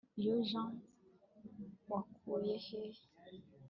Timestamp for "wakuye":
1.89-2.55